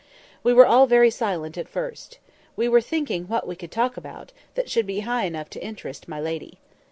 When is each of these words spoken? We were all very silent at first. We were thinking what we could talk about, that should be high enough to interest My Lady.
We 0.41 0.51
were 0.51 0.65
all 0.65 0.87
very 0.87 1.11
silent 1.11 1.59
at 1.59 1.69
first. 1.69 2.17
We 2.55 2.67
were 2.67 2.81
thinking 2.81 3.25
what 3.25 3.45
we 3.45 3.55
could 3.55 3.69
talk 3.69 3.97
about, 3.97 4.31
that 4.55 4.67
should 4.67 4.87
be 4.87 5.01
high 5.01 5.25
enough 5.25 5.51
to 5.51 5.63
interest 5.63 6.07
My 6.07 6.19
Lady. 6.19 6.57